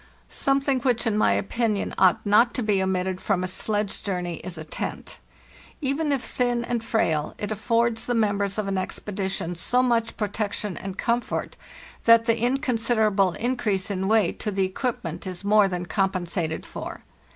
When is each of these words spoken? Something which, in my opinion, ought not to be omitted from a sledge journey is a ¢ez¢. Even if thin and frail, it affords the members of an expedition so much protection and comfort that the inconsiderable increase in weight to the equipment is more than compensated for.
Something 0.29 0.79
which, 0.79 1.05
in 1.05 1.15
my 1.15 1.33
opinion, 1.33 1.93
ought 1.95 2.25
not 2.25 2.55
to 2.55 2.63
be 2.63 2.81
omitted 2.81 3.21
from 3.21 3.43
a 3.43 3.47
sledge 3.47 4.01
journey 4.01 4.37
is 4.37 4.57
a 4.57 4.65
¢ez¢. 4.65 5.17
Even 5.79 6.11
if 6.11 6.23
thin 6.23 6.65
and 6.65 6.83
frail, 6.83 7.35
it 7.37 7.51
affords 7.51 8.07
the 8.07 8.15
members 8.15 8.57
of 8.57 8.67
an 8.67 8.79
expedition 8.79 9.53
so 9.53 9.83
much 9.83 10.17
protection 10.17 10.75
and 10.75 10.97
comfort 10.97 11.55
that 12.05 12.25
the 12.25 12.39
inconsiderable 12.41 13.33
increase 13.33 13.91
in 13.91 14.07
weight 14.07 14.39
to 14.39 14.49
the 14.49 14.65
equipment 14.65 15.27
is 15.27 15.43
more 15.45 15.67
than 15.67 15.85
compensated 15.85 16.65
for. 16.65 17.03